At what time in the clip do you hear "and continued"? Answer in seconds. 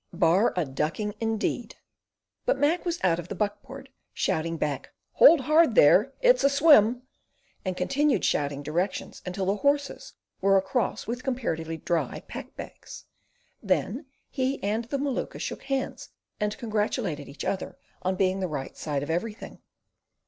7.63-8.25